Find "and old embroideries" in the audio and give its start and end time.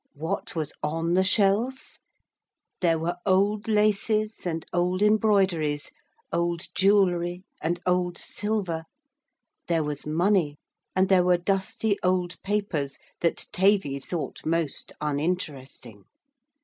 4.47-5.91